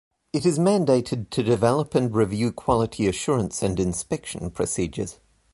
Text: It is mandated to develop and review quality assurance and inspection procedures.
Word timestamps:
It 0.33 0.47
is 0.47 0.57
mandated 0.57 1.29
to 1.29 1.43
develop 1.43 1.93
and 1.93 2.11
review 2.11 2.51
quality 2.51 3.05
assurance 3.07 3.61
and 3.61 3.79
inspection 3.79 4.49
procedures. 4.49 5.19